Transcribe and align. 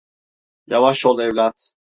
Yavaş 0.67 1.05
ol 1.05 1.19
evlat. 1.19 1.73